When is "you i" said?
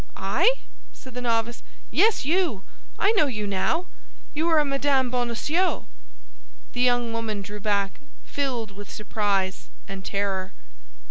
2.25-3.11